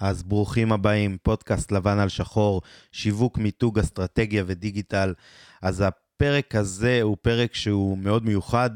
[0.00, 5.14] אז ברוכים הבאים, פודקאסט לבן על שחור, שיווק, מיתוג, אסטרטגיה ודיגיטל.
[5.62, 8.70] אז הפרק הזה הוא פרק שהוא מאוד מיוחד,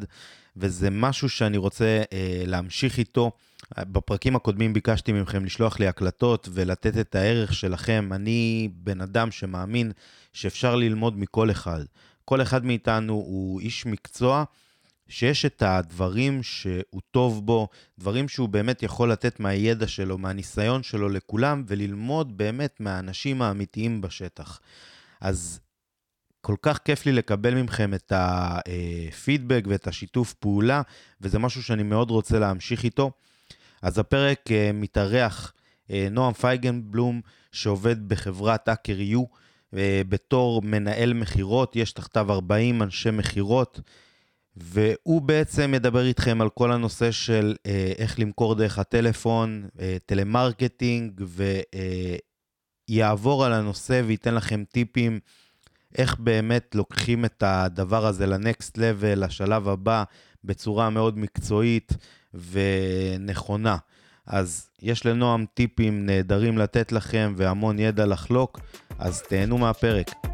[0.56, 3.30] וזה משהו שאני רוצה אה, להמשיך איתו.
[3.78, 8.08] בפרקים הקודמים ביקשתי מכם לשלוח לי הקלטות ולתת את הערך שלכם.
[8.12, 9.92] אני בן אדם שמאמין
[10.32, 11.84] שאפשר ללמוד מכל אחד.
[12.24, 14.44] כל אחד מאיתנו הוא איש מקצוע.
[15.08, 21.08] שיש את הדברים שהוא טוב בו, דברים שהוא באמת יכול לתת מהידע שלו, מהניסיון שלו
[21.08, 24.60] לכולם, וללמוד באמת מהאנשים האמיתיים בשטח.
[25.20, 25.60] אז
[26.40, 30.82] כל כך כיף לי לקבל מכם את הפידבק ואת השיתוף פעולה,
[31.20, 33.10] וזה משהו שאני מאוד רוצה להמשיך איתו.
[33.82, 35.52] אז הפרק אה, מתארח
[35.90, 37.20] אה, נועם פייגנבלום,
[37.52, 39.24] שעובד בחברת האקר יו,
[39.76, 43.80] אה, בתור מנהל מכירות, יש תחתיו 40 אנשי מכירות.
[44.60, 51.22] והוא בעצם מדבר איתכם על כל הנושא של אה, איך למכור דרך הטלפון, אה, טלמרקטינג,
[52.88, 55.20] ויעבור אה, על הנושא וייתן לכם טיפים
[55.98, 60.04] איך באמת לוקחים את הדבר הזה ל next level, לשלב הבא,
[60.44, 61.92] בצורה מאוד מקצועית
[62.34, 63.76] ונכונה.
[64.26, 68.60] אז יש לנועם טיפים נהדרים לתת לכם והמון ידע לחלוק,
[68.98, 70.27] אז תהנו מהפרק.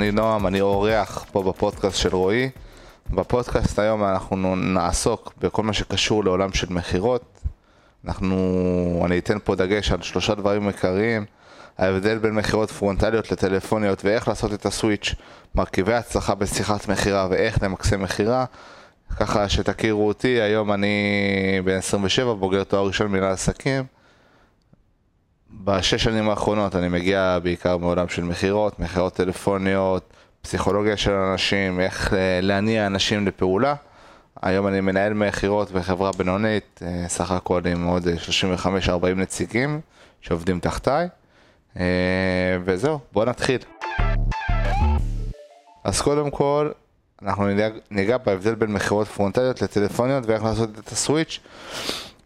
[0.00, 2.50] אני נועם, אני אורח פה בפודקאסט של רועי.
[3.10, 7.40] בפודקאסט היום אנחנו נעסוק בכל מה שקשור לעולם של מכירות.
[8.04, 11.24] אנחנו, אני אתן פה דגש על שלושה דברים עיקריים.
[11.78, 15.14] ההבדל בין מכירות פרונטליות לטלפוניות ואיך לעשות את הסוויץ',
[15.54, 18.44] מרכיבי הצלחה בשיחת מכירה ואיך למקסם מכירה.
[19.16, 20.96] ככה שתכירו אותי, היום אני
[21.64, 23.84] בן 27, בוגר תואר ראשון מנהל עסקים.
[25.64, 30.12] בשש שנים האחרונות אני מגיע בעיקר מעולם של מכירות, מכירות טלפוניות,
[30.42, 33.74] פסיכולוגיה של אנשים, איך אה, להניע אנשים לפעולה.
[34.42, 38.08] היום אני מנהל מכירות בחברה בינונית, אה, סך הכל עם עוד
[38.86, 39.80] 35-40 נציגים
[40.20, 41.08] שעובדים תחתיי.
[41.76, 41.84] אה,
[42.64, 43.58] וזהו, בואו נתחיל.
[45.84, 46.70] אז קודם כל,
[47.22, 47.48] אנחנו
[47.90, 51.40] ניגע בהבדל בין מכירות פרונטליות לטלפוניות ואיך לעשות את הסוויץ'.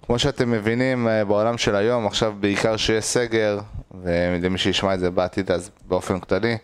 [0.07, 3.59] כמו שאתם מבינים אה, בעולם של היום, עכשיו בעיקר שיש סגר,
[4.03, 6.57] ולמי שישמע את זה בעתיד אז באופן כללי,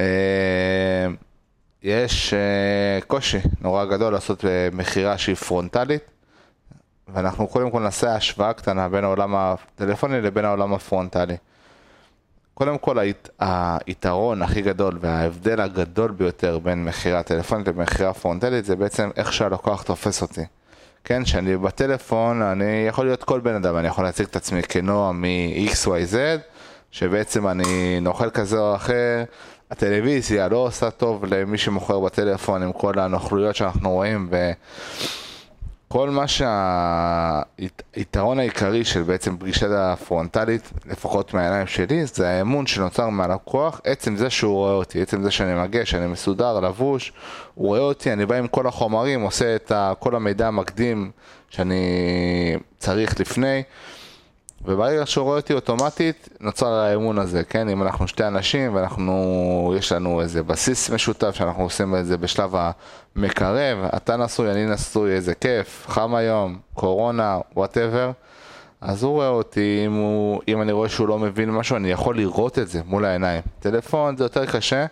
[0.00, 0.06] אה,
[1.82, 6.02] יש אה, קושי נורא גדול לעשות מכירה שהיא פרונטלית,
[7.08, 11.36] ואנחנו קודם כל נעשה השוואה קטנה בין העולם הטלפוני לבין העולם הפרונטלי.
[12.54, 12.96] קודם כל
[13.38, 19.82] היתרון הכי גדול וההבדל הגדול ביותר בין מכירה טלפונית למכירה פרונטלית זה בעצם איך שהלקוח
[19.82, 20.44] תופס אותי.
[21.04, 25.22] כן, שאני בטלפון, אני יכול להיות כל בן אדם, אני יכול להציג את עצמי כנועם
[25.22, 26.16] מ-XYZ,
[26.90, 29.24] שבעצם אני נוכל כזה או אחר,
[29.70, 34.50] הטלוויזיה לא עושה טוב למי שמוכר בטלפון עם כל הנוכלויות שאנחנו רואים, ו...
[35.92, 36.24] כל מה
[37.96, 44.30] שהיתרון העיקרי של בעצם פגישה הפרונטלית, לפחות מהעיניים שלי, זה האמון שנוצר מהלקוח, עצם זה
[44.30, 47.12] שהוא רואה אותי, עצם זה שאני מגיע, שאני מסודר, לבוש,
[47.54, 51.10] הוא רואה אותי, אני בא עם כל החומרים, עושה את כל המידע המקדים
[51.48, 51.82] שאני
[52.78, 53.62] צריך לפני.
[54.64, 57.68] וברגע שהוא רואה אותי אוטומטית, נוצר האמון הזה, כן?
[57.68, 62.54] אם אנחנו שתי אנשים ואנחנו, יש לנו איזה בסיס משותף שאנחנו עושים את זה בשלב
[63.16, 68.10] המקרב, אתה נשוי, אני נשוי, איזה כיף, חם היום, קורונה, וואטאבר,
[68.80, 72.16] אז הוא רואה אותי, אם, הוא, אם אני רואה שהוא לא מבין משהו, אני יכול
[72.16, 73.42] לראות את זה מול העיניים.
[73.60, 74.86] טלפון זה יותר קשה,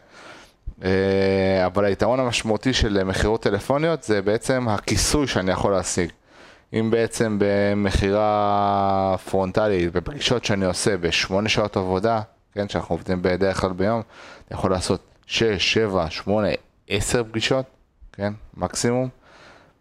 [0.84, 6.10] אה, אבל היתרון המשמעותי של מכירות טלפוניות זה בעצם הכיסוי שאני יכול להשיג.
[6.72, 12.20] אם בעצם במכירה פרונטלית, בפגישות שאני עושה בשמונה שעות עבודה,
[12.52, 14.02] כן, שאנחנו עובדים בדרך כלל ביום,
[14.50, 16.48] אני יכול לעשות שש, שבע, שמונה,
[16.88, 17.66] עשר פגישות,
[18.12, 19.08] כן, מקסימום.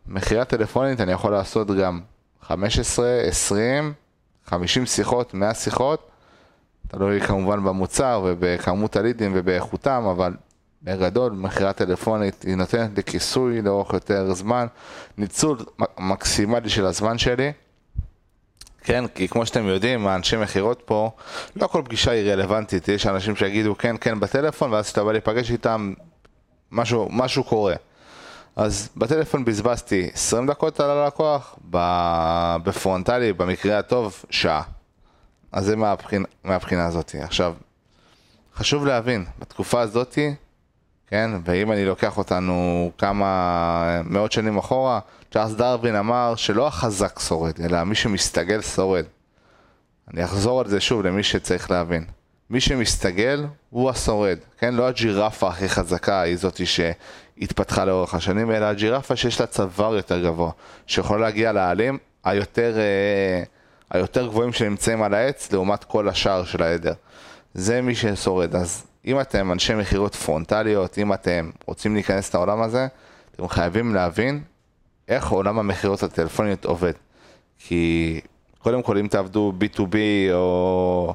[0.07, 2.01] מכירה טלפונית אני יכול לעשות גם
[2.41, 3.93] 15, 20,
[4.45, 6.09] 50 שיחות, 100 שיחות,
[6.87, 10.33] תלוי כמובן במוצר ובכמות הלידים ובאיכותם, אבל
[10.87, 14.67] בגדול, מכירה טלפונית היא נותנת לי כיסוי לאורך יותר זמן,
[15.17, 15.57] ניצול
[15.99, 17.51] מקסימלי של הזמן שלי.
[18.81, 21.11] כן, כי כמו שאתם יודעים, האנשי מכירות פה,
[21.55, 25.51] לא כל פגישה היא רלוונטית, יש אנשים שיגידו כן, כן בטלפון, ואז כשאתה בא להיפגש
[25.51, 25.93] איתם,
[26.71, 27.75] משהו, משהו קורה.
[28.55, 31.55] אז בטלפון בזבזתי 20 דקות על הלקוח,
[32.63, 34.61] בפרונטלי, במקרה הטוב, שעה.
[35.51, 37.15] אז זה מהבחינה, מהבחינה הזאת.
[37.19, 37.53] עכשיו,
[38.55, 40.17] חשוב להבין, בתקופה הזאת,
[41.07, 44.99] כן, ואם אני לוקח אותנו כמה מאות שנים אחורה,
[45.31, 49.05] צ'ארלס דרווין אמר שלא החזק שורד, אלא מי שמסתגל שורד.
[50.13, 52.05] אני אחזור על זה שוב למי שצריך להבין.
[52.49, 54.73] מי שמסתגל הוא השורד, כן?
[54.73, 60.23] לא הג'ירפה הכי חזקה היא זאתי שהתפתחה לאורך השנים, אלא הג'ירפה שיש לה צוואר יותר
[60.23, 60.51] גבוה,
[60.87, 63.43] שיכולה להגיע לעלים היותר, אה,
[63.91, 66.93] היותר גבוהים שנמצאים על העץ לעומת כל השאר של העדר.
[67.53, 68.55] זה מי ששורד.
[68.55, 72.87] אז אם אתם אנשי מכירות פרונטליות, אם אתם רוצים להיכנס לעולם הזה,
[73.31, 74.43] אתם חייבים להבין
[75.07, 76.93] איך עולם המכירות הטלפוניות עובד.
[77.59, 78.19] כי
[78.59, 79.95] קודם כל אם תעבדו B2B
[80.33, 81.13] או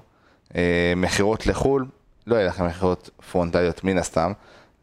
[0.56, 1.86] אה, מכירות לחו"ל,
[2.26, 4.32] לא יהיה לכם מכירות פרונטליות מן הסתם,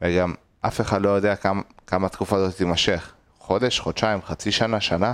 [0.02, 3.14] וגם אף אחד לא יודע כמה, כמה התקופה הזאת תימשך.
[3.40, 5.14] חודש, חודשיים, חצי שנה, שנה.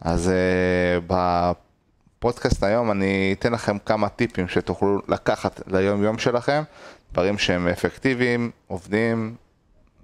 [0.00, 1.12] אז uh,
[2.22, 6.62] בפודקאסט היום אני אתן לכם כמה טיפים שתוכלו לקחת ליום יום שלכם,
[7.12, 9.34] דברים שהם אפקטיביים, עובדים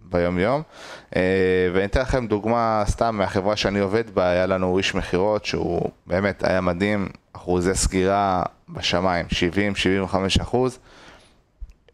[0.02, 0.62] ביום יום.
[1.10, 1.14] Uh,
[1.74, 6.44] ואני אתן לכם דוגמה סתם מהחברה שאני עובד בה, היה לנו איש מכירות שהוא באמת
[6.44, 9.26] היה מדהים, אחוזי סגירה בשמיים,
[10.10, 10.78] 70-75 אחוז.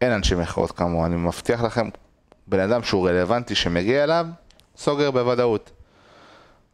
[0.00, 1.88] אין אנשי מכירות כמוהו, אני מבטיח לכם,
[2.46, 4.26] בן אדם שהוא רלוונטי שמגיע אליו,
[4.76, 5.70] סוגר בוודאות.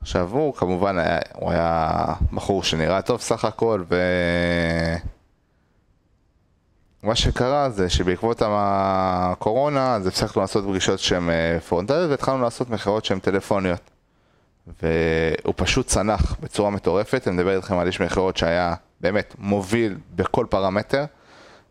[0.01, 3.97] עכשיו הוא כמובן היה, הוא היה בחור שנראה טוב סך הכל ו...
[7.03, 13.05] מה שקרה זה שבעקבות הקורונה אז הפסקנו לעשות פגישות שהן אה, פרונטליות והתחלנו לעשות מכירות
[13.05, 13.91] שהן טלפוניות.
[14.83, 20.47] והוא פשוט צנח בצורה מטורפת, אני מדבר איתכם על איש מכירות שהיה באמת מוביל בכל
[20.51, 21.05] פרמטר,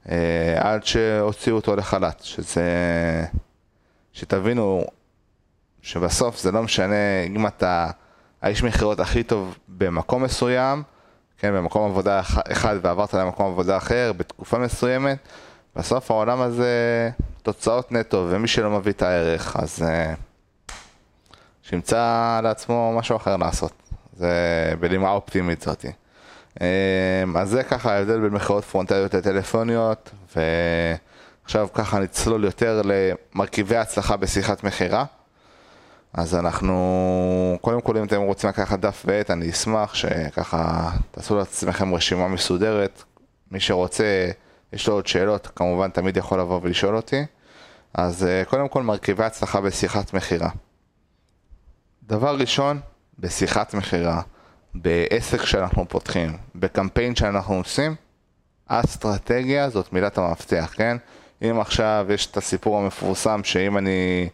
[0.10, 2.64] אה, עד שהוציאו אותו לחל"ת, שזה...
[4.14, 4.86] שתבינו
[5.82, 7.90] שבסוף זה לא משנה אם אתה
[8.42, 10.84] האיש מכירות הכי טוב במקום מסוים,
[11.38, 12.22] כן, במקום עבודה
[12.52, 15.18] אחד ועברת למקום עבודה אחר בתקופה מסוימת,
[15.76, 17.10] בסוף העולם הזה
[17.44, 20.74] תוצאות נטו, ומי שלא מביא את הערך, אז uh,
[21.64, 23.72] שימצא לעצמו משהו אחר לעשות.
[24.14, 24.34] זה
[24.80, 25.92] בלימה אופטימית זאתי.
[26.56, 26.62] Um,
[27.38, 34.64] אז זה ככה ההבדל בין מכירות פרונטליות לטלפוניות, ועכשיו ככה נצלול יותר למרכיבי הצלחה בשיחת
[34.64, 35.06] מכירה.
[36.14, 41.96] אז אנחנו, קודם כל אם אתם רוצים לקחת דף ועט, אני אשמח שככה תעשו לעצמכם
[41.96, 43.04] רשימה מסודרת.
[43.52, 44.30] מי שרוצה,
[44.74, 47.26] יש לו עוד שאלות, כמובן תמיד יכול לבוא ולשאול אותי.
[47.94, 50.50] אז אה, קודם כל מרכיבי הצלחה בשיחת מכירה.
[52.04, 52.80] דבר ראשון,
[53.20, 54.22] בשיחת מכירה,
[54.74, 57.96] בעסק שאנחנו פותחים, בקמפיין שאנחנו עושים,
[58.68, 60.98] אסטרטגיה זאת מילת המפתח, כן?
[61.42, 64.30] אם עכשיו יש את הסיפור המפורסם שאם אני...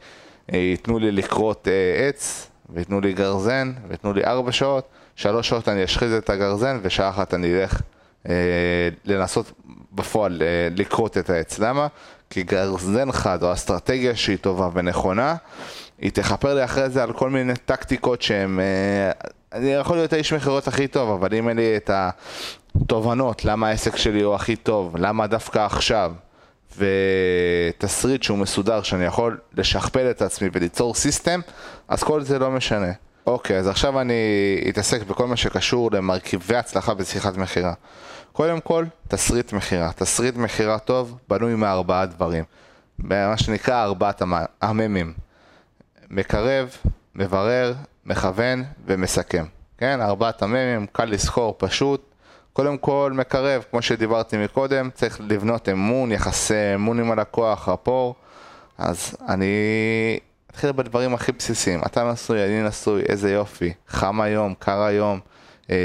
[0.54, 5.70] אה, ייתנו לי לכרות אה, עץ, וייתנו לי גרזן, וייתנו לי ארבע שעות, שלוש שעות
[5.70, 7.82] אני אשחיז את הגרזן, ושעה אחת אני אלך
[8.30, 8.34] אה,
[9.06, 9.52] לנסות
[9.92, 10.42] בפועל
[10.76, 11.60] לכרות את העץ.
[11.60, 11.88] למה?
[12.30, 15.36] כי גרזן חד, או אסטרטגיה שהיא טובה ונכונה,
[16.00, 18.60] היא תכפר לי אחרי זה על כל מיני טקטיקות שהן...
[19.54, 23.96] אני יכול להיות האיש מכירות הכי טוב, אבל אם אין לי את התובנות, למה העסק
[23.96, 26.12] שלי הוא הכי טוב, למה דווקא עכשיו,
[26.78, 31.40] ותסריט שהוא מסודר, שאני יכול לשכפל את עצמי וליצור סיסטם,
[31.88, 32.92] אז כל זה לא משנה.
[33.28, 34.14] אוקיי, אז עכשיו אני
[34.70, 37.74] אתעסק בכל מה שקשור למרכיבי הצלחה בשיחת מכירה.
[38.34, 39.92] קודם כל, תסריט מכירה.
[39.96, 42.44] תסריט מכירה טוב בנוי מארבעה דברים.
[43.00, 44.22] מה שנקרא ארבעת
[44.62, 45.14] המ"מים.
[46.10, 46.70] מקרב,
[47.16, 47.74] מברר,
[48.06, 49.46] מכוון ומסכם.
[49.78, 52.15] כן, ארבעת המ"מים, קל לזכור, פשוט.
[52.56, 58.16] קודם כל מקרב, כמו שדיברתי מקודם, צריך לבנות אמון, יחסי אמון עם הלקוח, רפור.
[58.78, 59.46] אז אני
[60.52, 61.82] אתחיל בדברים הכי בסיסיים.
[61.86, 63.74] אתה נשוי, אני נשוי, איזה יופי.
[63.88, 65.20] חם היום, קר היום.
[65.70, 65.76] אה,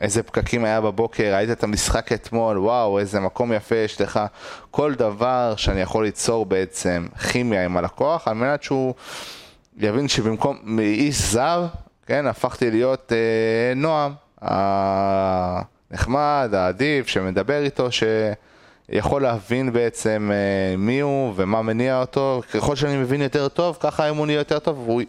[0.00, 4.20] איזה פקקים היה בבוקר, ראית את המשחק אתמול, וואו, איזה מקום יפה יש לך.
[4.70, 8.94] כל דבר שאני יכול ליצור בעצם כימיה עם הלקוח, על מנת שהוא
[9.76, 11.66] יבין שבמקום מאיש זר,
[12.06, 14.21] כן, הפכתי להיות אה, נועם.
[14.42, 17.88] הנחמד, העדיף, שמדבר איתו,
[18.90, 22.42] שיכול להבין בעצם אה, מי הוא ומה מניע אותו.
[22.54, 25.02] ככל שאני מבין יותר טוב, ככה האמון יהיה יותר טוב, והוא...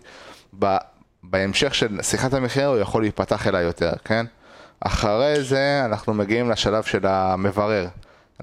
[1.24, 4.25] בהמשך של שיחת המחיר הוא יכול להיפתח אליי יותר, כן?
[4.80, 7.88] אחרי זה אנחנו מגיעים לשלב של המברר.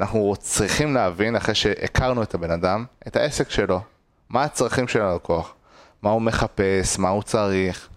[0.00, 3.80] אנחנו צריכים להבין, אחרי שהכרנו את הבן אדם, את העסק שלו.
[4.28, 5.54] מה הצרכים של הלקוח?
[6.02, 6.99] מה הוא מחפש?
[6.99, 7.88] מה הוא צריך?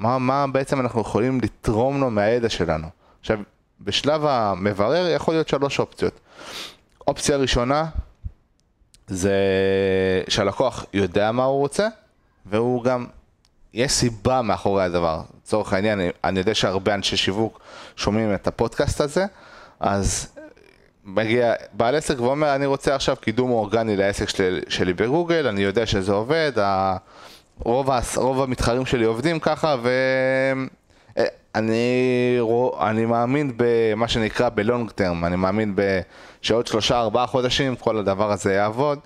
[0.00, 2.86] מה, מה בעצם אנחנו יכולים לתרום לו מהידע שלנו.
[3.20, 3.38] עכשיו,
[3.80, 6.20] בשלב המברר יכול להיות שלוש אופציות.
[7.08, 7.86] אופציה ראשונה
[9.06, 9.34] זה
[10.28, 11.88] שהלקוח יודע מה הוא רוצה,
[12.46, 13.06] והוא גם,
[13.74, 15.20] יש סיבה מאחורי הדבר.
[15.42, 17.60] לצורך העניין, אני, אני יודע שהרבה אנשי שיווק
[17.96, 19.26] שומעים את הפודקאסט הזה,
[19.80, 20.28] אז
[21.04, 25.86] מגיע בעל עסק ואומר, אני רוצה עכשיו קידום אורגני לעסק שלי, שלי בגוגל, אני יודע
[25.86, 26.52] שזה עובד.
[27.64, 28.00] רוב, ה...
[28.16, 29.76] רוב המתחרים שלי עובדים ככה,
[31.16, 32.38] ואני
[32.80, 35.74] אני מאמין במה שנקרא בלונג טרם, אני מאמין
[36.42, 38.98] שעוד שלושה ארבעה חודשים כל הדבר הזה יעבוד.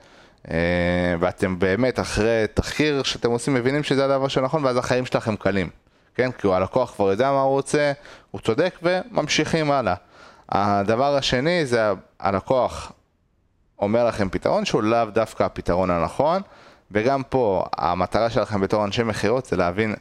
[0.51, 5.69] אה, ואתם באמת אחרי תחקיר שאתם עושים מבינים שזה הדבר שנכון ואז החיים שלכם קלים,
[6.15, 6.31] כן?
[6.33, 7.93] כי הלקוח כבר יודע מה הוא רוצה,
[8.31, 9.95] הוא צודק וממשיכים הלאה.
[10.49, 12.93] הדבר השני זה הלקוח
[13.79, 16.43] אומר לכם פתרון שהוא לאו דווקא הפתרון הנכון,
[16.91, 19.95] וגם פה המטרה שלכם בתור אנשי מכירות זה להבין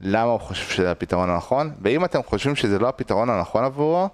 [0.00, 4.08] למה הוא חושב שזה הפתרון הנכון, ואם אתם חושבים שזה לא הפתרון הנכון עבורו,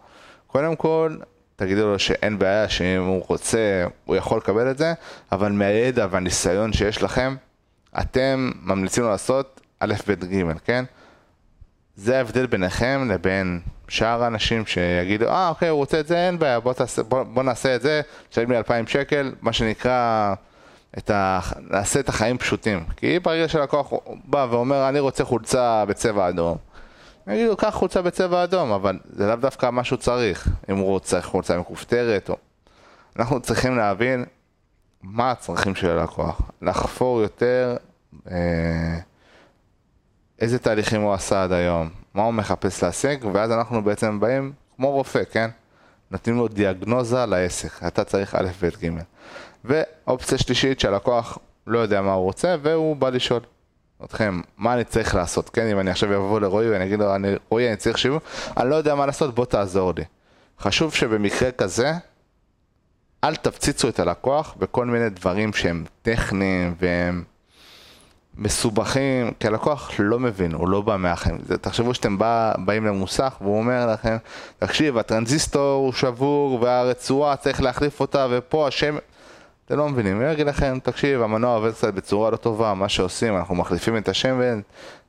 [0.47, 1.17] קודם כל
[1.57, 4.95] תגידו לו שאין בעיה, שאם הוא רוצה הוא יכול לקבל את זה,
[5.33, 7.37] אבל מהידע והניסיון שיש לכם,
[8.01, 10.85] אתם ממליצים לו לעשות א', ב', ג', כן?
[11.97, 16.61] זה ההבדל ביניכם לבין שאר האנשים שיגידו, אה, אוקיי, הוא רוצה את זה, אין בעיה,
[16.61, 20.35] בוא, תעשה, בוא, בוא נעשה את זה, תשלם לי 2,000 שקל, מה שנקרא,
[20.99, 21.41] את ה...
[21.71, 22.85] נעשה את החיים פשוטים.
[22.97, 23.93] כי ברגע שלקוח
[24.25, 26.57] בא ואומר, אני רוצה חולצה בצבע אדום,
[27.27, 31.23] יגידו, קח חולצה בצבע אדום, אבל זה לאו דווקא מה שהוא צריך, אם הוא רוצה
[31.23, 32.37] חולצה מכופתרת או...
[33.19, 34.25] אנחנו צריכים להבין
[35.03, 37.77] מה הצרכים של הלקוח, לחפור יותר
[38.31, 38.99] אה,
[40.41, 44.91] איזה תהליכים הוא עשה עד היום, מה הוא מחפש להשיג, ואז אנחנו בעצם באים כמו
[44.91, 45.51] רופא, כן?
[46.11, 48.91] נותנים לו דיאגנוזה לעסק, אתה צריך א', ב', ג'.
[49.65, 53.41] ואופציה שלישית שהלקוח לא יודע מה הוא רוצה והוא בא לשאול
[54.05, 55.67] אתכם, מה אני צריך לעשות, כן?
[55.67, 58.23] אם אני עכשיו אבוא לרועי ואני אגיד לו, אני, רועי, אני צריך שיווק,
[58.57, 60.05] אני לא יודע מה לעשות, בוא תעזור לי.
[60.61, 61.93] חשוב שבמקרה כזה,
[63.25, 67.25] אל תפציצו את הלקוח בכל מיני דברים שהם טכניים והם
[68.37, 71.39] מסובכים, כי הלקוח לא מבין, הוא לא בא מהחיים.
[71.61, 74.17] תחשבו שאתם בא, באים למוסך והוא אומר לכם,
[74.59, 78.97] תקשיב, הטרנזיסטור הוא שבור והרצועה צריך להחליף אותה ופה השם...
[79.67, 83.37] אתם לא מבינים, הוא יגיד לכם, תקשיב, המנוע עובד קצת בצורה לא טובה, מה שעושים,
[83.37, 84.61] אנחנו מחליפים את השמן,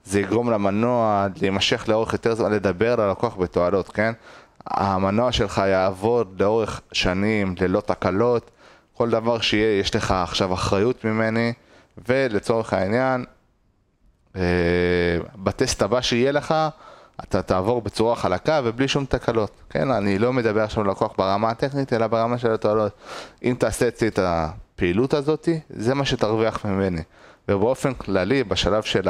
[0.03, 4.13] זה יגרום למנוע להימשך לאורך יותר זמן, לדבר ללקוח בתועלות, כן?
[4.67, 8.51] המנוע שלך יעבוד לאורך שנים, ללא תקלות,
[8.93, 11.53] כל דבר שיהיה, יש לך עכשיו אחריות ממני.
[12.07, 13.25] ולצורך העניין,
[14.35, 14.41] אה,
[15.35, 16.55] בטסט הבא שיהיה לך,
[17.24, 19.91] אתה תעבור בצורה חלקה ובלי שום תקלות, כן?
[19.91, 22.91] אני לא מדבר עכשיו ללקוח ברמה הטכנית, אלא ברמה של התועלות.
[23.43, 27.01] אם תעשה אצלי את הפעילות הזאת, זה מה שתרוויח ממני.
[27.50, 29.10] ובאופן כללי, בשלב של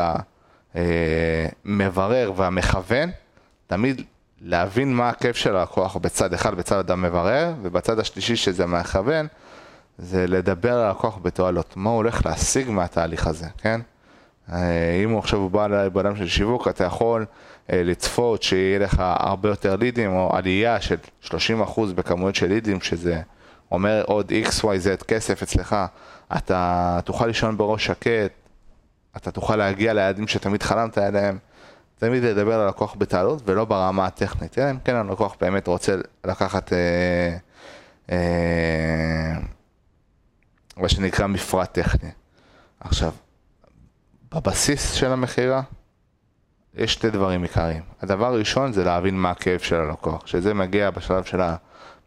[0.75, 3.11] המברר והמכוון,
[3.67, 4.01] תמיד
[4.41, 9.27] להבין מה הכיף של הלקוח בצד אחד, בצד המברר, ובצד השלישי שזה מכוון,
[9.97, 13.81] זה לדבר על הלקוח בתועלות, מה הוא הולך להשיג מהתהליך הזה, כן?
[15.03, 17.25] אם הוא עכשיו בא אליי בעולם של שיווק, אתה יכול
[17.69, 21.33] לצפות שיהיה לך הרבה יותר לידים, או עלייה של 30%
[21.95, 23.21] בכמויות של לידים, שזה
[23.71, 25.75] אומר עוד XYZ כסף אצלך,
[26.35, 28.31] אתה תוכל לישון בראש שקט,
[29.17, 31.37] אתה תוכל להגיע ליעדים שתמיד חלמת עליהם,
[31.99, 35.95] תמיד לדבר על הלקוח בתעלות ולא ברמה הטכנית, אלא אם כן הלקוח באמת רוצה
[36.25, 36.73] לקחת...
[36.73, 37.37] אה,
[38.11, 39.39] אה,
[40.77, 42.09] מה שנקרא מפרט טכני.
[42.79, 43.11] עכשיו,
[44.33, 45.61] בבסיס של המכירה
[46.77, 47.83] יש שתי דברים עיקריים.
[48.01, 51.41] הדבר הראשון זה להבין מה הכאב של הלקוח, שזה מגיע בשלב של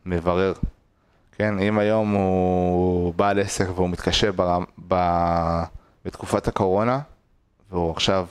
[0.06, 0.52] המברר.
[1.32, 4.94] כן, אם היום הוא בעל עסק והוא מתקשה ברם, ב,
[6.04, 7.00] בתקופת הקורונה,
[7.70, 8.26] והוא עכשיו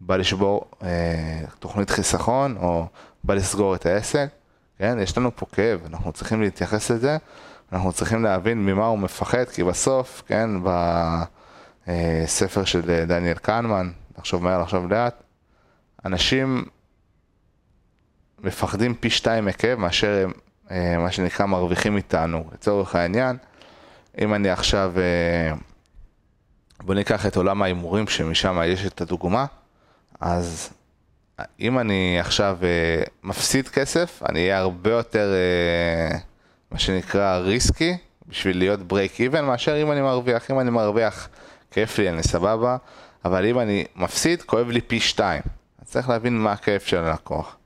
[0.00, 2.86] בא לשבור אה, תוכנית חיסכון, או
[3.24, 4.28] בא לסגור את העסק,
[4.78, 7.16] כן, יש לנו פה כאב, אנחנו צריכים להתייחס לזה
[7.72, 10.50] אנחנו צריכים להבין ממה הוא מפחד, כי בסוף, כן,
[11.86, 15.22] בספר של דניאל קנמן, לחשוב מהר, לחשוב לאט,
[16.04, 16.64] אנשים
[18.38, 20.32] מפחדים פי שתיים מכאב מאשר הם,
[20.70, 22.44] אה, מה שנקרא, מרוויחים איתנו.
[22.52, 23.36] לצורך העניין,
[24.20, 25.54] אם אני עכשיו, אה,
[26.80, 29.46] בוא ניקח את עולם ההימורים שמשם יש את הדוגמה,
[30.20, 30.70] אז
[31.60, 35.34] אם אני עכשיו אה, מפסיד כסף, אני אהיה הרבה יותר...
[36.72, 37.96] מה שנקרא ריסקי,
[38.28, 40.50] בשביל להיות ברייק איבן, מאשר אם אני מרוויח.
[40.50, 41.28] אם אני מרוויח,
[41.70, 42.76] כיף לי, אני סבבה,
[43.24, 45.42] אבל אם אני מפסיד, כואב לי פי שתיים.
[45.92, 47.56] צריך להבין מה הכיף של הלקוח.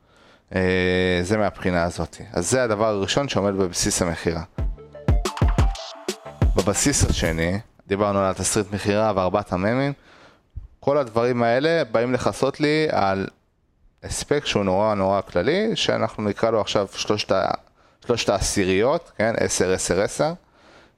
[0.54, 2.16] אה, זה מהבחינה הזאת.
[2.32, 4.42] אז זה הדבר הראשון שעומד בבסיס המכירה.
[6.56, 9.92] בבסיס השני, דיברנו על התסריט מכירה וארבעת המ"מים,
[10.80, 13.26] כל הדברים האלה באים לכסות לי על
[14.02, 17.32] הספק שהוא נורא נורא כללי, שאנחנו נקרא לו עכשיו שלושת
[18.06, 20.32] שלושת העשיריות, כן, 10, 10, 10,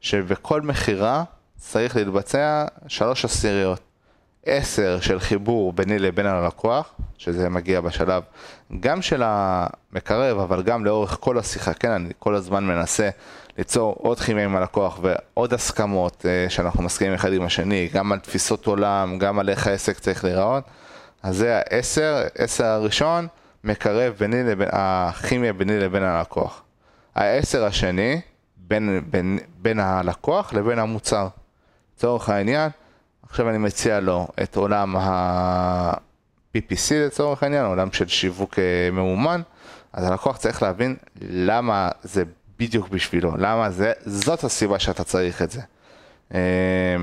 [0.00, 1.24] שבכל מכירה
[1.56, 3.87] צריך להתבצע שלוש עשיריות.
[4.46, 8.22] עשר של חיבור ביני לבין הלקוח, שזה מגיע בשלב
[8.80, 13.08] גם של המקרב, אבל גם לאורך כל השיחה, כן, אני כל הזמן מנסה
[13.58, 18.18] ליצור עוד כימיה עם הלקוח ועוד הסכמות אה, שאנחנו מסכימים אחד עם השני, גם על
[18.18, 20.64] תפיסות עולם, גם על איך העסק צריך להיראות.
[21.22, 23.26] אז זה העשר, עשר הראשון,
[23.64, 26.62] מקרב ביני לבין, הכימיה ביני לבין הלקוח.
[27.14, 28.20] העשר השני,
[28.56, 31.28] בין, בין, בין הלקוח לבין המוצר.
[31.96, 32.70] לצורך העניין,
[33.30, 39.40] עכשיו אני מציע לו את עולם ה-PPC לצורך העניין, עולם של שיווק אה, ממומן,
[39.92, 42.22] אז הלקוח צריך להבין למה זה
[42.58, 45.60] בדיוק בשבילו, למה זה, זאת הסיבה שאתה צריך את זה.
[46.34, 46.96] אה,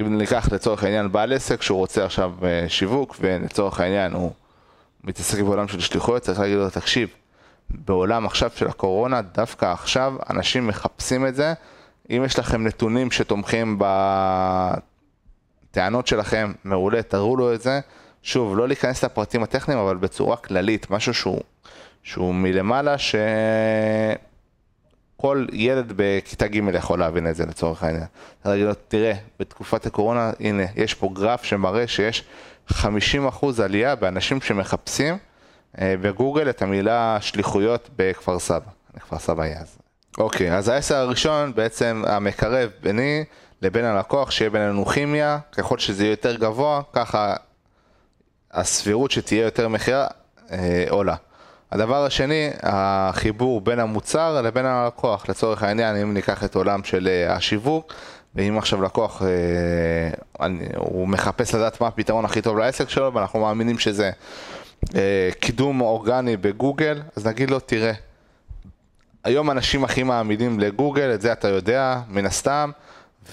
[0.00, 4.32] אם ניקח לצורך העניין בעל עסק שהוא רוצה עכשיו אה, שיווק ולצורך העניין הוא
[5.04, 7.08] מתעסק בעולם של שליחויות, צריך להגיד לו, תקשיב,
[7.70, 11.54] בעולם עכשיו של הקורונה, דווקא עכשיו אנשים מחפשים את זה.
[12.10, 13.78] אם יש לכם נתונים שתומכים
[15.76, 17.80] בטענות שלכם, מעולה, תראו לו את זה.
[18.22, 21.40] שוב, לא להיכנס לפרטים הטכניים, אבל בצורה כללית, משהו שהוא,
[22.02, 24.16] שהוא מלמעלה, שכל
[25.52, 28.04] ילד בכיתה ג' יכול להבין את זה לצורך העניין.
[28.44, 32.24] אני להגיד תראה, בתקופת הקורונה, הנה, יש פה גרף שמראה שיש
[32.70, 32.74] 50%
[33.64, 35.18] עלייה באנשים שמחפשים
[35.80, 38.70] אה, בגוגל את המילה שליחויות בכפר סבא.
[38.94, 39.78] בכפר סבא היה אז.
[40.18, 43.24] אוקיי, אז העשר הראשון בעצם המקרב ביני
[43.62, 47.34] לבין הלקוח, שיהיה בינינו כימיה, ככל שזה יהיה יותר גבוה, ככה
[48.52, 50.06] הסבירות שתהיה יותר מכירה
[50.50, 51.16] אה, עולה.
[51.72, 55.28] הדבר השני, החיבור בין המוצר לבין הלקוח.
[55.28, 57.92] לצורך העניין, אם ניקח את עולם של אה, השיווק,
[58.34, 59.28] ואם עכשיו לקוח, אה,
[60.46, 64.10] אני, הוא מחפש לדעת מה הפתרון הכי טוב לעסק שלו, ואנחנו מאמינים שזה
[64.94, 67.92] אה, קידום אורגני בגוגל, אז נגיד לו, תראה,
[69.24, 72.70] היום אנשים הכי מאמינים לגוגל, את זה אתה יודע, מן הסתם,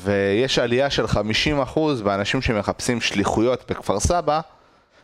[0.02, 4.40] ויש עלייה של 50% באנשים שמחפשים שליחויות בכפר סבא,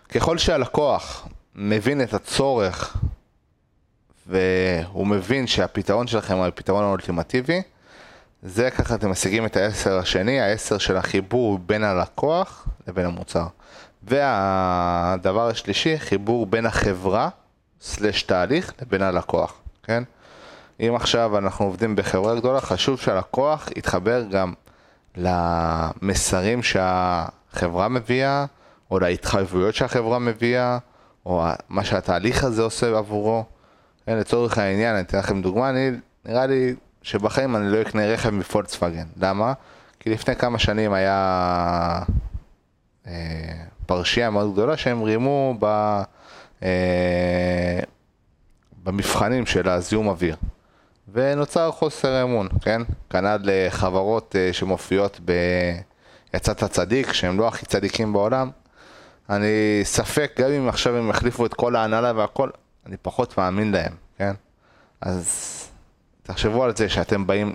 [0.09, 2.97] ככל שהלקוח מבין את הצורך
[4.27, 7.61] והוא מבין שהפתרון שלכם הוא הפתרון האולטימטיבי,
[8.43, 13.45] זה ככה אתם משיגים את העשר השני, העשר של החיבור בין הלקוח לבין המוצר.
[14.03, 17.29] והדבר השלישי, חיבור בין החברה,
[17.81, 20.03] סלש תהליך, לבין הלקוח, כן?
[20.79, 24.53] אם עכשיו אנחנו עובדים בחברה גדולה, חשוב שהלקוח יתחבר גם
[25.19, 28.45] למסרים שהחברה מביאה,
[28.91, 30.77] או להתחייבויות שהחברה מביאה,
[31.25, 33.43] או מה שהתהליך הזה עושה עבורו.
[34.07, 35.91] לצורך העניין, אני אתן לכם דוגמה, אני,
[36.25, 39.05] נראה לי שבחיים אני לא אקנה רכב מפולקסווגן.
[39.17, 39.53] למה?
[39.99, 41.99] כי לפני כמה שנים היה
[43.07, 43.13] אה,
[43.85, 45.65] פרשייה מאוד גדולה שהם רימו ב,
[46.63, 47.79] אה,
[48.83, 50.35] במבחנים של הזיהום אוויר.
[51.13, 52.81] ונוצר חוסר אמון, כן?
[53.09, 55.31] כנ"ל לחברות אה, שמופיעות ב...
[56.33, 58.49] יצאת צדיק, שהם לא הכי צדיקים בעולם.
[59.29, 62.49] אני ספק, גם אם עכשיו הם יחליפו את כל ההנהלה והכל,
[62.85, 64.33] אני פחות מאמין להם, כן?
[65.01, 65.55] אז
[66.23, 67.53] תחשבו על זה שאתם באים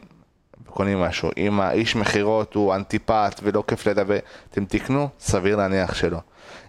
[0.66, 1.30] וקונים משהו.
[1.36, 4.18] אם האיש מכירות הוא אנטיפט ולא כיף לדבר,
[4.50, 5.08] אתם תקנו?
[5.20, 6.18] סביר להניח שלא.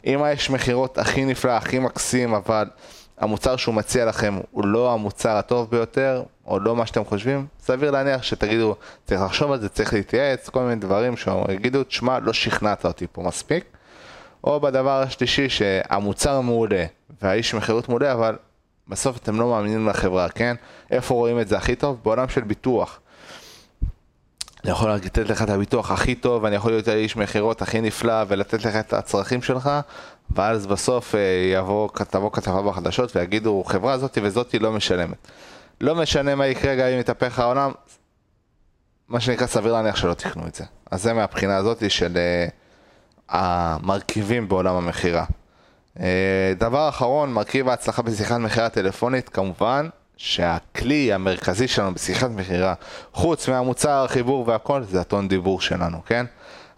[0.05, 2.69] אם האיש מכירות הכי נפלא, הכי מקסים, אבל
[3.17, 7.91] המוצר שהוא מציע לכם הוא לא המוצר הטוב ביותר, או לא מה שאתם חושבים, סביר
[7.91, 8.75] להניח שתגידו,
[9.05, 13.21] צריך לחשוב על זה, צריך להתייעץ, כל מיני דברים שיגידו, תשמע, לא שכנעת אותי פה
[13.21, 13.65] מספיק.
[14.43, 16.85] או בדבר השלישי, שהמוצר מעולה
[17.21, 18.35] והאיש מכירות מעולה, אבל
[18.87, 20.55] בסוף אתם לא מאמינים לחברה, כן?
[20.91, 21.99] איפה רואים את זה הכי טוב?
[22.03, 22.99] בעולם של ביטוח.
[24.63, 28.23] אני יכול לתת לך את הביטוח הכי טוב, ואני יכול להיות האיש מכירות הכי נפלא
[28.27, 29.69] ולתת לך את הצרכים שלך,
[30.35, 31.19] ואז בסוף אה,
[31.53, 35.27] יבוא, תבוא כתבה בחדשות ויגידו, חברה הזאתי וזאתי לא משלמת.
[35.81, 37.71] לא משנה מה יקרה גם אם יתהפך העולם,
[39.09, 40.63] מה שנקרא סביר להניח שלא תקנו את זה.
[40.91, 42.51] אז זה מהבחינה הזאתי של uh,
[43.29, 45.25] המרכיבים בעולם המכירה.
[45.97, 46.01] Uh,
[46.57, 52.73] דבר אחרון, מרכיב ההצלחה בשיחת מכירה טלפונית, כמובן שהכלי המרכזי שלנו בשיחת מכירה,
[53.13, 56.25] חוץ מהמוצר, החיבור והכל, זה הטון דיבור שלנו, כן?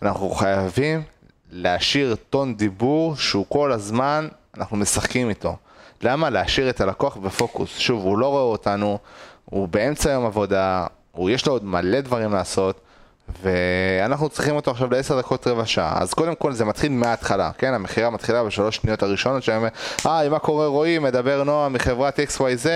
[0.02, 1.04] אנחנו חייבים
[1.52, 5.56] להשאיר טון דיבור שהוא כל הזמן, אנחנו משחקים איתו.
[6.02, 6.30] למה?
[6.30, 7.78] להשאיר את הלקוח בפוקוס.
[7.78, 8.98] שוב, הוא לא רואה אותנו,
[9.46, 12.82] הוא באמצע יום עבודה, הוא יש לו עוד מלא דברים לעשות,
[13.42, 16.02] ואנחנו צריכים אותו עכשיו לעשר דקות רבע שעה.
[16.02, 17.74] אז קודם כל זה מתחיל מההתחלה, כן?
[17.74, 19.68] המכירה מתחילה בשלוש שניות הראשונות, שאני אומר,
[20.06, 21.00] היי, מה קורה רועי?
[21.00, 22.68] מדבר נועה מחברת XYZ,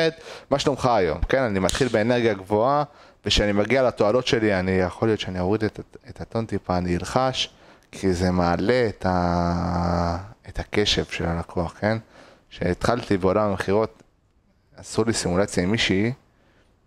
[0.50, 1.18] מה שלומך היום?
[1.30, 2.84] כן, אני מתחיל באנרגיה גבוהה,
[3.26, 5.80] וכשאני מגיע לתועלות שלי, אני יכול להיות שאני אוריד את,
[6.10, 7.50] את הטון טיפה, אני אלחש,
[7.92, 10.18] כי זה מעלה את, ה,
[10.50, 11.98] את הקשב של הלקוח, כן?
[12.50, 14.04] כשהתחלתי בעולם המכירות,
[14.76, 16.12] עשו לי סימולציה עם מישהי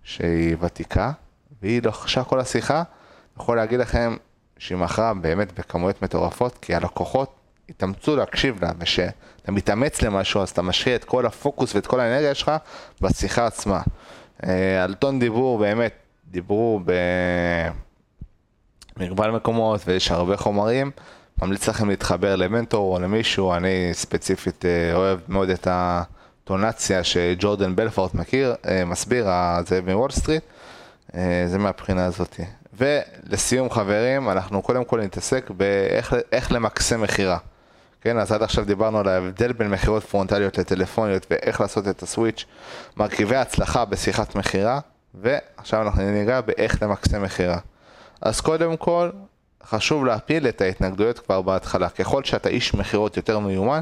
[0.03, 1.13] שהיא ותיקה,
[1.63, 4.17] והיא לחשה כל השיחה, אני יכול להגיד לכם
[4.59, 7.35] שהיא מכרה באמת בכמויות מטורפות, כי הלקוחות
[7.69, 12.35] התאמצו להקשיב לה, וכשאתה מתאמץ למשהו, אז אתה משקיע את כל הפוקוס ואת כל האנרגיה
[12.35, 12.53] שלך
[13.01, 13.81] בשיחה עצמה.
[14.47, 15.93] אה, על טון דיבור, באמת,
[16.31, 16.81] דיברו
[18.97, 20.91] במגוון מקומות ויש הרבה חומרים.
[21.43, 28.15] ממליץ לכם להתחבר למנטור או למישהו, אני ספציפית אה, אוהב מאוד את הטונציה שג'ורדן בלפורט
[28.15, 29.29] מכיר, אה, מסביר,
[29.67, 30.43] זה מוול סטריט,
[31.47, 32.41] זה מהבחינה הזאת.
[32.79, 37.39] ולסיום חברים, אנחנו קודם כל נתעסק באיך למקסם מכירה.
[38.01, 42.45] כן, אז עד עכשיו דיברנו על ההבדל בין מכירות פרונטליות לטלפוניות ואיך לעשות את הסוויץ',
[42.97, 44.81] מרכיבי הצלחה בשיחת מכירה,
[45.15, 47.59] ועכשיו אנחנו ניגע באיך למקסם מכירה.
[48.25, 49.11] אז קודם כל,
[49.65, 51.89] חשוב להפיל את ההתנגדויות כבר בהתחלה.
[51.89, 53.81] ככל שאתה איש מכירות יותר מיומן,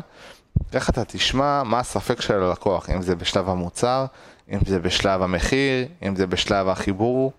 [0.73, 4.07] איך אתה תשמע מה הספק של הלקוח, אם זה בשלב המוצר,
[4.53, 7.33] אם זה בשלב המחיר, אם זה בשלב החיבור,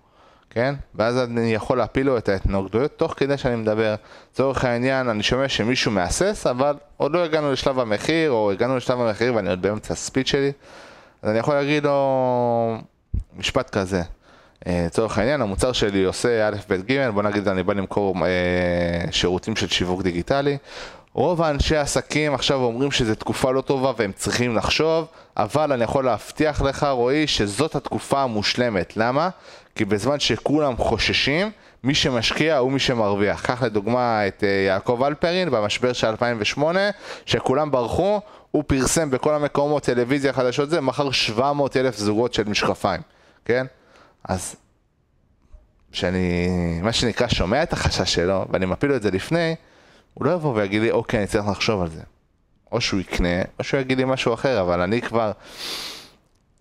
[0.49, 0.75] כן?
[0.95, 3.95] ואז אני יכול להפיל לו את ההתנגדויות תוך כדי שאני מדבר.
[4.31, 9.01] לצורך העניין, אני שומע שמישהו מהסס, אבל עוד לא הגענו לשלב המחיר, או הגענו לשלב
[9.01, 10.51] המחיר ואני עוד באמצע הספיד שלי,
[11.21, 12.77] אז אני יכול להגיד לו
[13.37, 14.01] משפט כזה.
[14.67, 19.11] אה, לצורך העניין, המוצר שלי עושה א', ב', ג', בוא נגיד אני בא למכור אה,
[19.11, 20.57] שירותים של שיווק דיגיטלי.
[21.13, 26.05] רוב האנשי העסקים עכשיו אומרים שזו תקופה לא טובה והם צריכים לחשוב, אבל אני יכול
[26.05, 28.97] להבטיח לך, רועי, שזאת התקופה המושלמת.
[28.97, 29.29] למה?
[29.75, 31.51] כי בזמן שכולם חוששים,
[31.83, 33.45] מי שמשקיע הוא מי שמרוויח.
[33.45, 36.79] קח לדוגמה את אה, יעקב אלפרין במשבר של 2008,
[37.25, 38.21] שכולם ברחו,
[38.51, 43.01] הוא פרסם בכל המקומות טלוויזיה חדשות זה, מכר 700 אלף זוגות של משקפיים,
[43.45, 43.65] כן?
[44.23, 44.55] אז
[45.91, 46.47] כשאני,
[46.81, 49.55] מה שנקרא, שומע את החשש שלו, ואני מפיל לו את זה לפני,
[50.13, 52.01] הוא לא יבוא ויגיד לי, אוקיי, אני צריך לחשוב על זה.
[52.71, 55.31] או שהוא יקנה, או שהוא יגיד לי משהו אחר, אבל אני כבר...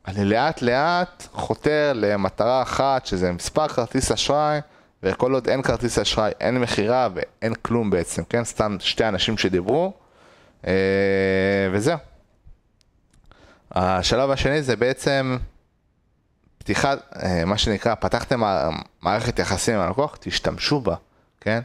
[0.09, 4.59] אני לאט לאט חותר למטרה אחת, שזה מספר כרטיס אשראי,
[5.03, 8.45] וכל עוד אין כרטיס אשראי, אין מכירה ואין כלום בעצם, כן?
[8.45, 9.93] סתם שתי אנשים שדיברו,
[10.67, 10.73] אה,
[11.73, 11.99] וזהו.
[13.73, 15.37] השלב השני זה בעצם
[16.63, 18.41] פתיחת, אה, מה שנקרא, פתחתם
[19.03, 20.95] מערכת יחסים עם הלקוח, תשתמשו בה,
[21.41, 21.61] כן?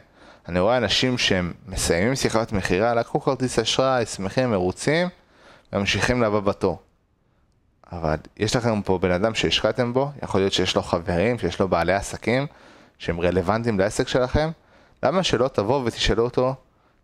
[0.48, 5.08] אני רואה אנשים שהם מסיימים שיחת מכירה, לקחו כרטיס אשראי, שמחים, מרוצים,
[5.72, 6.78] וממשיכים לבוא בתור.
[7.92, 11.68] אבל יש לכם פה בן אדם שהשקעתם בו, יכול להיות שיש לו חברים, שיש לו
[11.68, 12.46] בעלי עסקים,
[12.98, 14.50] שהם רלוונטיים לעסק שלכם,
[15.02, 16.54] למה שלא תבוא ותשאלו אותו,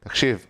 [0.01, 0.47] תקשיב,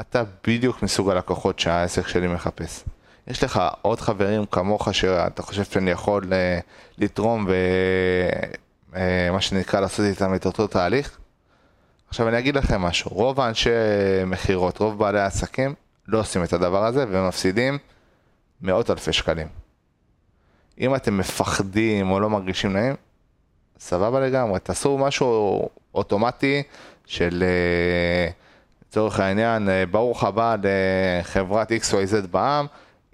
[0.00, 2.84] אתה בדיוק מסוג הלקוחות שהעסק שלי מחפש.
[3.26, 6.58] יש לך עוד חברים כמוך שאתה חושב שאני יכול אה,
[6.98, 11.18] לתרום ומה אה, שנקרא לעשות איתם את אותו תהליך?
[12.08, 13.70] עכשיו אני אגיד לכם משהו, רוב האנשי
[14.26, 15.74] מכירות, רוב בעלי העסקים
[16.08, 17.78] לא עושים את הדבר הזה ומפסידים
[18.60, 19.48] מאות אלפי שקלים.
[20.80, 22.94] אם אתם מפחדים או לא מרגישים נעים,
[23.78, 26.62] סבבה לגמרי, תעשו משהו אוטומטי
[27.06, 28.30] של אה,
[28.88, 32.66] לצורך העניין, ברוך הבא לחברת XYZ בעם.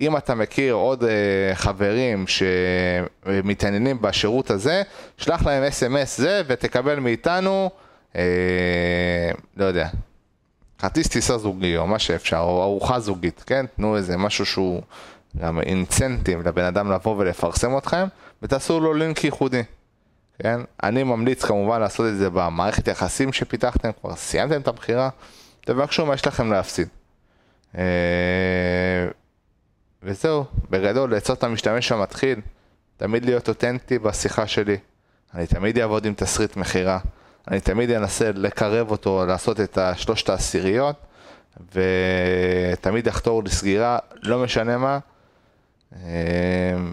[0.02, 4.82] אם אתה מכיר עוד אה, חברים שמתעניינים בשירות הזה,
[5.16, 7.70] שלח להם אס.אם.אס זה ותקבל מאיתנו,
[8.16, 8.22] אה,
[9.56, 9.88] לא יודע,
[10.78, 13.66] כרטיס טיסה זוגי או מה שאפשר, או ארוחה זוגית, כן?
[13.76, 14.82] תנו איזה משהו שהוא
[15.38, 18.06] גם אינסנטיב לבן אדם לבוא ולפרסם אתכם,
[18.42, 19.62] ותעשו לו לינק ייחודי.
[20.38, 20.60] כן?
[20.82, 25.08] אני ממליץ כמובן לעשות את זה במערכת יחסים שפיתחתם, כבר סיימתם את הבחירה,
[25.60, 26.88] תבקשו מה יש לכם להפסיד.
[30.04, 32.40] וזהו, בגדול, לעצות המשתמש המתחיל,
[32.96, 34.76] תמיד להיות אותנטי בשיחה שלי.
[35.34, 36.98] אני תמיד אעבוד עם תסריט מכירה,
[37.48, 40.96] אני תמיד אנסה לקרב אותו, לעשות את השלושת העשיריות,
[41.74, 44.98] ותמיד אחתור לסגירה, לא משנה מה.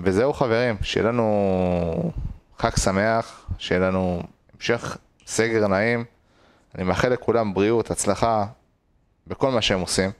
[0.03, 2.11] וזהו חברים, שיהיה לנו
[2.59, 4.23] חג שמח, שיהיה לנו
[4.55, 6.05] המשך סגר נעים.
[6.75, 8.45] אני מאחל לכולם בריאות, הצלחה
[9.27, 10.11] בכל מה שהם עושים.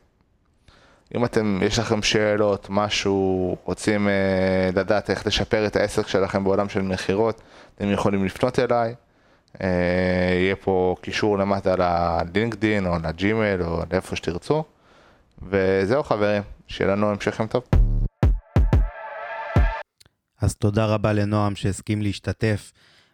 [1.15, 6.69] אם אתם, יש לכם שאלות, משהו, רוצים אה, לדעת איך לשפר את העסק שלכם בעולם
[6.69, 7.41] של מכירות,
[7.75, 8.95] אתם יכולים לפנות אליי.
[9.61, 9.67] אה,
[10.33, 14.63] יהיה פה קישור למטה ללינקדין או לג'ימל או לאיפה שתרצו.
[15.41, 17.63] וזהו חברים, שיהיה לנו המשך יום טוב.
[20.41, 22.71] אז תודה רבה לנועם שהסכים להשתתף,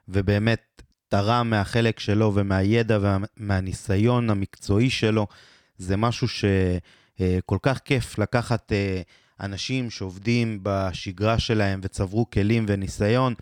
[0.07, 5.27] ובאמת תרם מהחלק שלו ומהידע ומהניסיון המקצועי שלו.
[5.77, 6.27] זה משהו
[7.19, 9.01] שכל כך כיף לקחת אה,
[9.41, 13.33] אנשים שעובדים בשגרה שלהם וצברו כלים וניסיון,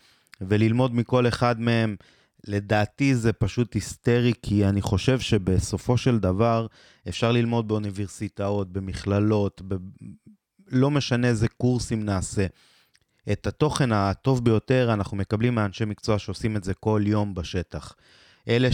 [0.41, 1.95] וללמוד מכל אחד מהם.
[2.47, 6.67] לדעתי זה פשוט היסטרי, כי אני חושב שבסופו של דבר
[7.09, 9.75] אפשר ללמוד באוניברסיטאות, במכללות, ב...
[10.71, 12.45] לא משנה איזה קורסים נעשה.
[13.31, 17.95] את התוכן הטוב ביותר אנחנו מקבלים מאנשי מקצוע שעושים את זה כל יום בשטח.
[18.47, 18.71] אלה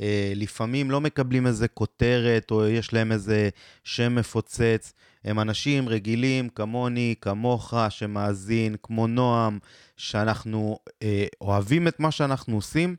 [0.00, 3.48] שלפעמים לא מקבלים איזה כותרת או יש להם איזה
[3.84, 4.92] שם מפוצץ,
[5.24, 9.58] הם אנשים רגילים כמוני, כמוך, שמאזין, כמו נועם,
[9.96, 12.96] שאנחנו אה, אוהבים את מה שאנחנו עושים,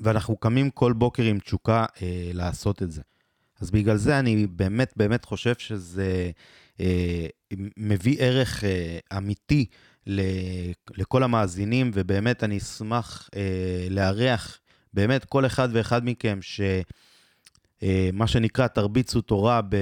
[0.00, 3.02] ואנחנו קמים כל בוקר עם תשוקה אה, לעשות את זה.
[3.60, 6.30] אז בגלל זה אני באמת באמת חושב שזה
[6.80, 7.26] אה,
[7.76, 9.66] מביא ערך אה, אמיתי
[10.06, 10.20] ל,
[10.96, 14.60] לכל המאזינים, ובאמת אני אשמח אה, לארח
[14.94, 16.66] באמת כל אחד ואחד מכם, שמה
[18.20, 19.76] אה, שנקרא תרביצו תורה ב...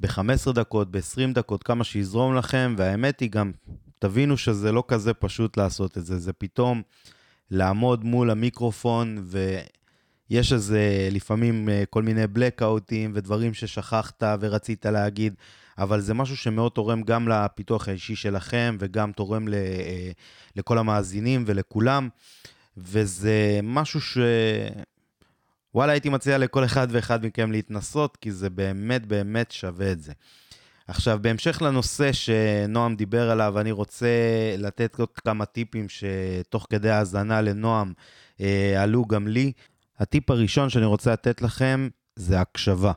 [0.00, 3.52] ב-15 דקות, ב-20 דקות, כמה שיזרום לכם, והאמת היא גם,
[3.98, 6.82] תבינו שזה לא כזה פשוט לעשות את זה, זה פתאום
[7.50, 9.24] לעמוד מול המיקרופון,
[10.30, 15.34] ויש איזה לפעמים אה, כל מיני בלקאוטים ודברים ששכחת ורצית להגיד,
[15.78, 20.10] אבל זה משהו שמאוד תורם גם לפיתוח האישי שלכם, וגם תורם ל, אה,
[20.56, 22.08] לכל המאזינים ולכולם,
[22.82, 24.18] וזה משהו ש...
[25.74, 30.12] וואלה, הייתי מציע לכל אחד ואחד מכם להתנסות, כי זה באמת באמת שווה את זה.
[30.88, 34.08] עכשיו, בהמשך לנושא שנועם דיבר עליו, אני רוצה
[34.58, 37.92] לתת עוד כמה טיפים שתוך כדי האזנה לנועם
[38.40, 39.52] אה, עלו גם לי.
[39.98, 42.92] הטיפ הראשון שאני רוצה לתת לכם זה הקשבה.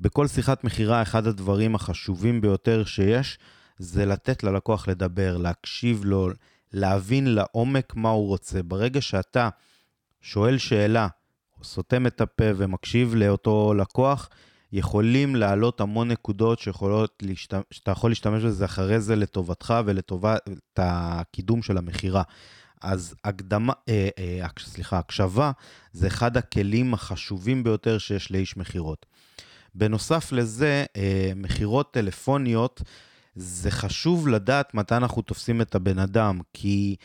[0.00, 3.38] בכל שיחת מכירה, אחד הדברים החשובים ביותר שיש,
[3.78, 6.30] זה לתת ללקוח לדבר, להקשיב לו,
[6.72, 8.62] להבין לעומק מה הוא רוצה.
[8.62, 9.48] ברגע שאתה
[10.20, 11.08] שואל שאלה,
[11.62, 14.28] סותם את הפה ומקשיב לאותו לקוח,
[14.72, 17.54] יכולים לעלות המון נקודות שיכולות, להשת...
[17.70, 20.40] שאתה יכול להשתמש בזה אחרי זה לטובתך ולטובת
[20.76, 22.22] הקידום של המכירה.
[22.82, 25.52] אז הקדמה, אה, אה, סליחה, הקשבה
[25.92, 29.06] זה אחד הכלים החשובים ביותר שיש לאיש מכירות.
[29.74, 32.82] בנוסף לזה, אה, מכירות טלפוניות,
[33.38, 36.96] זה חשוב לדעת מתי אנחנו תופסים את הבן אדם, כי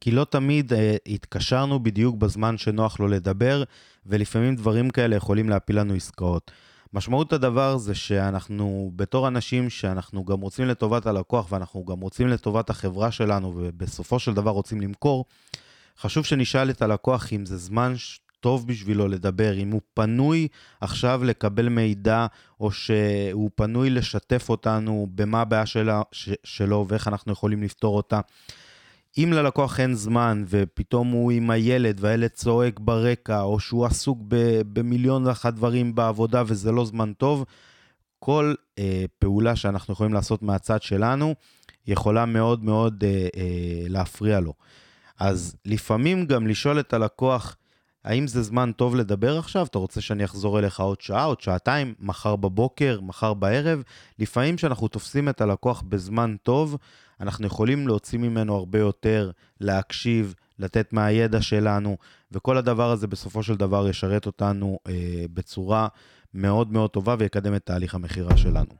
[0.00, 3.62] כי לא תמיד אה, התקשרנו בדיוק בזמן שנוח לו לדבר,
[4.06, 6.50] ולפעמים דברים כאלה יכולים להפיל לנו עסקאות.
[6.92, 12.70] משמעות הדבר זה שאנחנו, בתור אנשים שאנחנו גם רוצים לטובת הלקוח ואנחנו גם רוצים לטובת
[12.70, 15.24] החברה שלנו ובסופו של דבר רוצים למכור,
[16.00, 17.94] חשוב שנשאל את הלקוח אם זה זמן
[18.40, 20.48] טוב בשבילו לדבר, אם הוא פנוי
[20.80, 22.26] עכשיו לקבל מידע,
[22.60, 26.02] או שהוא פנוי לשתף אותנו במה הבעיה שלה,
[26.44, 28.20] שלו ואיך אנחנו יכולים לפתור אותה.
[29.18, 34.18] אם ללקוח אין זמן ופתאום הוא עם הילד והילד צועק ברקע, או שהוא עסוק
[34.72, 37.44] במיליון ואחת דברים בעבודה וזה לא זמן טוב,
[38.18, 41.34] כל אה, פעולה שאנחנו יכולים לעשות מהצד שלנו
[41.86, 44.52] יכולה מאוד מאוד אה, אה, להפריע לו.
[45.18, 47.56] אז לפעמים גם לשאול את הלקוח,
[48.06, 49.66] האם זה זמן טוב לדבר עכשיו?
[49.66, 53.82] אתה רוצה שאני אחזור אליך עוד שעה, עוד שעתיים, מחר בבוקר, מחר בערב?
[54.18, 56.76] לפעמים כשאנחנו תופסים את הלקוח בזמן טוב,
[57.20, 61.96] אנחנו יכולים להוציא ממנו הרבה יותר, להקשיב, לתת מהידע שלנו,
[62.32, 64.92] וכל הדבר הזה בסופו של דבר ישרת אותנו אה,
[65.34, 65.88] בצורה
[66.34, 68.70] מאוד מאוד טובה ויקדם את תהליך המכירה שלנו.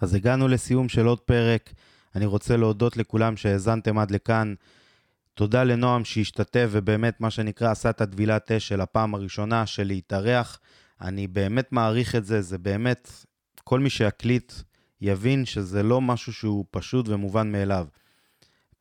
[0.00, 1.72] אז הגענו לסיום של עוד פרק.
[2.14, 4.54] אני רוצה להודות לכולם שהאזנתם עד לכאן.
[5.34, 10.60] תודה לנועם שהשתתף ובאמת, מה שנקרא, עשה את הטבילת אש של הפעם הראשונה של להתארח.
[11.00, 13.10] אני באמת מעריך את זה, זה באמת,
[13.64, 14.52] כל מי שיקליט
[15.00, 17.86] יבין שזה לא משהו שהוא פשוט ומובן מאליו.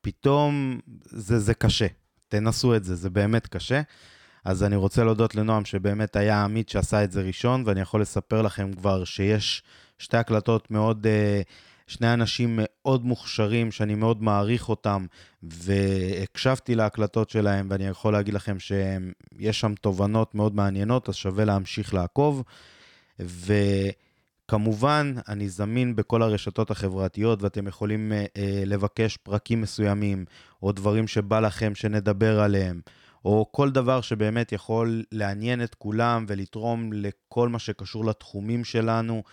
[0.01, 1.87] פתאום זה, זה קשה,
[2.27, 3.81] תנסו את זה, זה באמת קשה.
[4.45, 8.41] אז אני רוצה להודות לנועם שבאמת היה העמית שעשה את זה ראשון, ואני יכול לספר
[8.41, 9.63] לכם כבר שיש
[9.97, 11.41] שתי הקלטות מאוד, אה,
[11.87, 15.05] שני אנשים מאוד מוכשרים, שאני מאוד מעריך אותם,
[15.43, 21.93] והקשבתי להקלטות שלהם, ואני יכול להגיד לכם שיש שם תובנות מאוד מעניינות, אז שווה להמשיך
[21.93, 22.43] לעקוב.
[23.19, 23.53] ו...
[24.51, 30.25] כמובן, אני זמין בכל הרשתות החברתיות ואתם יכולים uh, uh, לבקש פרקים מסוימים,
[30.63, 32.81] או דברים שבא לכם שנדבר עליהם,
[33.25, 39.23] או כל דבר שבאמת יכול לעניין את כולם ולתרום לכל מה שקשור לתחומים שלנו.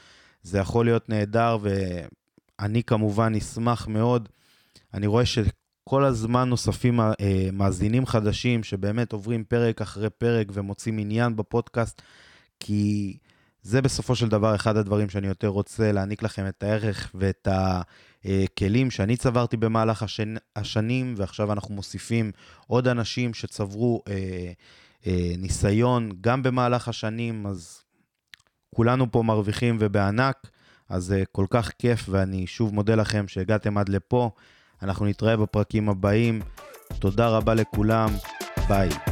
[0.43, 1.59] זה יכול להיות נהדר,
[2.61, 4.29] ואני כמובן אשמח מאוד.
[4.95, 7.05] אני רואה שכל הזמן נוספים uh,
[7.53, 12.03] מאזינים חדשים שבאמת עוברים פרק אחרי פרק ומוצאים עניין בפודקאסט,
[12.61, 13.17] כי...
[13.63, 18.91] זה בסופו של דבר אחד הדברים שאני יותר רוצה להעניק לכם את הערך ואת הכלים
[18.91, 20.35] שאני צברתי במהלך השנ...
[20.57, 22.33] השנים, ועכשיו אנחנו מוסיפים
[22.67, 24.53] עוד אנשים שצברו אה,
[25.07, 27.81] אה, ניסיון גם במהלך השנים, אז
[28.75, 30.51] כולנו פה מרוויחים ובענק,
[30.89, 34.31] אז אה, כל כך כיף, ואני שוב מודה לכם שהגעתם עד לפה.
[34.83, 36.41] אנחנו נתראה בפרקים הבאים.
[36.99, 38.09] תודה רבה לכולם,
[38.69, 39.08] ביי.